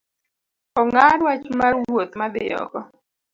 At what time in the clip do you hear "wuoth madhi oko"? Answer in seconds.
1.83-2.79